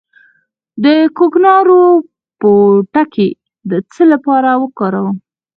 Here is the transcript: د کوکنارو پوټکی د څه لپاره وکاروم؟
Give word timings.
د 0.83 0.85
کوکنارو 1.17 1.81
پوټکی 2.39 3.29
د 3.69 3.71
څه 3.91 4.03
لپاره 4.11 4.49
وکاروم؟ 4.63 5.17